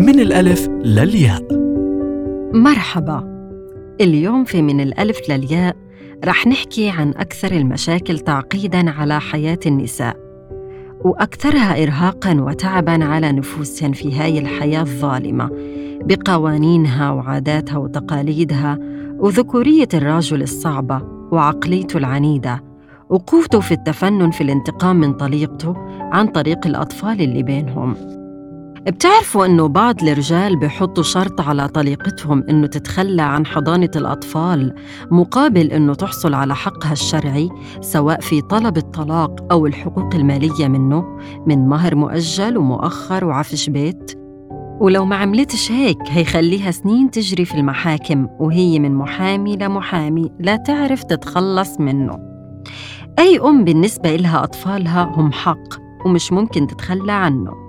[0.00, 1.42] من الألف للياء.
[2.54, 3.24] مرحبا.
[4.00, 5.76] اليوم في من الألف للياء
[6.24, 10.16] رح نحكي عن أكثر المشاكل تعقيداً على حياة النساء
[11.04, 15.50] وأكثرها إرهاقاً وتعباً على نفوسهن في هاي الحياة الظالمة
[16.04, 18.78] بقوانينها وعاداتها وتقاليدها
[19.18, 22.64] وذكورية الرجل الصعبة وعقليته العنيدة
[23.08, 25.74] وقوته في التفنن في الانتقام من طليقته
[26.12, 28.19] عن طريق الأطفال اللي بينهم.
[28.86, 34.74] بتعرفوا إنه بعض الرجال بحطوا شرط على طليقتهم إنه تتخلى عن حضانة الأطفال
[35.10, 37.48] مقابل إنه تحصل على حقها الشرعي
[37.80, 44.12] سواء في طلب الطلاق أو الحقوق المالية منه من مهر مؤجل ومؤخر وعفش بيت.
[44.80, 51.02] ولو ما عملتش هيك هيخليها سنين تجري في المحاكم وهي من محامي لمحامي لا تعرف
[51.02, 52.18] تتخلص منه.
[53.18, 57.59] أي أم بالنسبة إلها أطفالها هم حق ومش ممكن تتخلى عنه.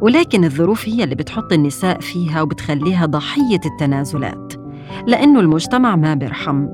[0.00, 4.52] ولكن الظروف هي اللي بتحط النساء فيها وبتخليها ضحية التنازلات.
[5.06, 6.66] لأنه المجتمع ما بيرحم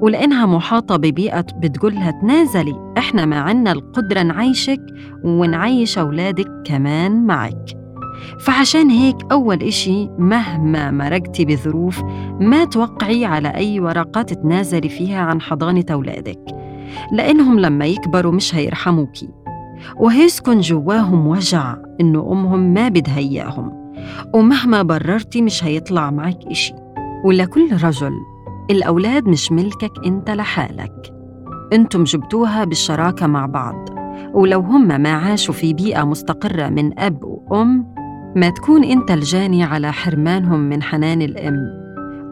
[0.00, 4.80] ولأنها محاطة ببيئة بتقولها تنازلي إحنا ما عنا القدرة نعيشك
[5.24, 7.84] ونعيش أولادك كمان معك.
[8.40, 12.02] فعشان هيك أول إشي مهما مرقتي بظروف
[12.40, 16.40] ما توقعي على أي ورقة تتنازلي فيها عن حضانة أولادك
[17.12, 19.28] لأنهم لما يكبروا مش هيرحموكي.
[19.96, 23.84] وهيسكن جواهم وجع إنه أمهم ما بدها إياهم
[24.34, 26.74] ومهما بررتي مش هيطلع معك إشي.
[27.24, 28.12] ولكل رجل
[28.70, 31.12] الأولاد مش ملكك أنت لحالك.
[31.72, 33.88] أنتم جبتوها بالشراكة مع بعض
[34.34, 37.94] ولو هم ما عاشوا في بيئة مستقرة من أب وأم
[38.36, 41.84] ما تكون أنت الجاني على حرمانهم من حنان الأم.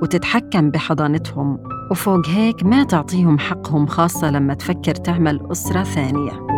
[0.03, 1.59] وتتحكم بحضانتهم
[1.91, 6.52] وفوق هيك ما تعطيهم حقهم خاصة لما تفكر تعمل أسرة ثانية.